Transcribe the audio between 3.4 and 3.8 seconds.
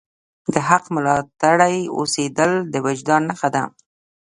ده.